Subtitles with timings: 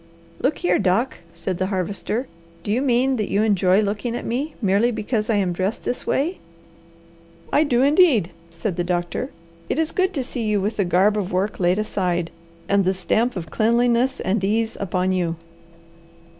[0.39, 2.25] "Look here, Doc," said the Harvester,
[2.63, 6.07] "do you mean that you enjoy looking at me merely because I am dressed this
[6.07, 6.39] way?"
[7.53, 9.29] "I do indeed," said the doctor.
[9.69, 12.31] "It is good to see you with the garb of work laid aside,
[12.67, 15.35] and the stamp of cleanliness and ease upon you."